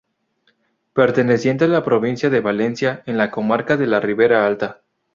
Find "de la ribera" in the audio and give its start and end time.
3.77-4.47